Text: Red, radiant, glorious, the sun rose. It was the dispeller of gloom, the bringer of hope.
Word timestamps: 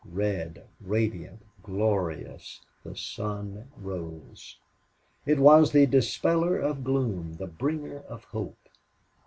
Red, 0.11 0.67
radiant, 0.81 1.45
glorious, 1.61 2.61
the 2.83 2.95
sun 2.95 3.69
rose. 3.77 4.57
It 5.27 5.37
was 5.39 5.71
the 5.73 5.85
dispeller 5.85 6.57
of 6.59 6.83
gloom, 6.83 7.35
the 7.35 7.45
bringer 7.45 7.99
of 8.09 8.23
hope. 8.23 8.67